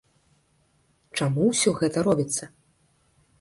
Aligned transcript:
Чаму 1.21 1.41
ўсё 1.51 1.75
гэта 1.83 1.97
робіцца? 2.09 2.43